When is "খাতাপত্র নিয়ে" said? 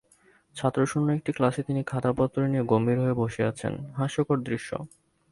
1.83-2.63